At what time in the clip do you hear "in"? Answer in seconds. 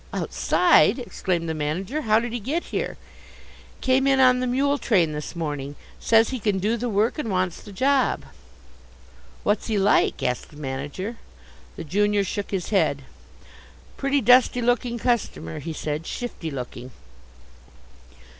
4.07-4.19